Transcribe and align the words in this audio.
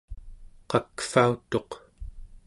qakvautuq 0.69 1.69